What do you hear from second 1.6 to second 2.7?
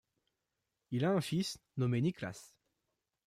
nommé Niklas.